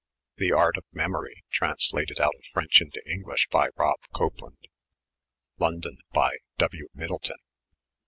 The 0.37 0.51
Art 0.51 0.77
of 0.77 0.83
Memorye,' 0.95 1.43
translated 1.51 2.19
out 2.19 2.33
of 2.33 2.43
French 2.53 2.81
into 2.81 3.03
English 3.07 3.49
by 3.51 3.67
Rob. 3.75 3.99
Coplande. 4.15 4.67
London, 5.59 5.99
by 6.11 6.37
W. 6.57 6.87
Myddylton. 6.97 7.37